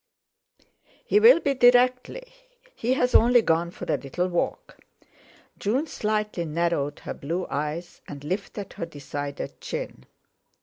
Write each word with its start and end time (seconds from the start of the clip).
"He 1.05 1.19
will 1.19 1.39
be 1.39 1.53
directly. 1.53 2.23
He's 2.75 3.13
only 3.13 3.43
gone 3.43 3.69
for 3.69 3.85
a 3.85 3.97
little 3.97 4.27
walk." 4.29 4.79
June 5.59 5.85
slightly 5.85 6.43
narrowed 6.45 7.01
her 7.01 7.13
blue 7.13 7.45
eyes, 7.51 8.01
and 8.07 8.23
lifted 8.23 8.73
her 8.73 8.87
decided 8.87 9.61
chin. 9.61 10.07